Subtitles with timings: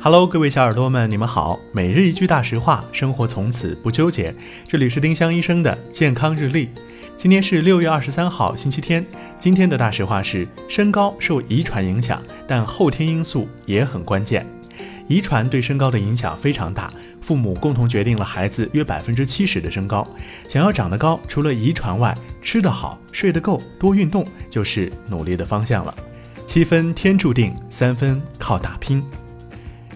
[0.00, 1.58] Hello，各位小耳朵们，你们好。
[1.72, 4.32] 每日一句大实话，生活从此不纠结。
[4.64, 6.68] 这里是丁香医生的健康日历。
[7.16, 9.04] 今天是六月二十三号，星期天。
[9.36, 14.46] 今天的大实话是：身高受遗传影响，但后天因素也很关键。
[15.08, 16.88] 遗传对身高的影响非常大，
[17.20, 20.06] 父母共同决定了孩子约百分之七十的身高。
[20.46, 25.92] 想要长得高，除了遗传外，吃得好、睡得够、多运动就是努力的方向了。
[26.46, 29.02] 七分天注定，三分靠打拼。